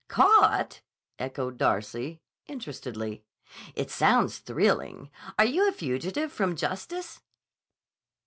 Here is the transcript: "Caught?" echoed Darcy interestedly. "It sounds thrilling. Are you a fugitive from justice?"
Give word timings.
"Caught?" 0.07 0.81
echoed 1.19 1.57
Darcy 1.59 2.21
interestedly. 2.47 3.23
"It 3.75 3.91
sounds 3.91 4.39
thrilling. 4.39 5.11
Are 5.37 5.45
you 5.45 5.69
a 5.69 5.71
fugitive 5.71 6.31
from 6.33 6.55
justice?" 6.55 7.21